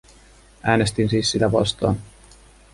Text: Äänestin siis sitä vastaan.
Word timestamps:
Äänestin 0.63 1.09
siis 1.09 1.31
sitä 1.31 1.51
vastaan. 1.51 1.95